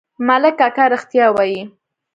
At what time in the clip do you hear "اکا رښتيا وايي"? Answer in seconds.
0.67-1.61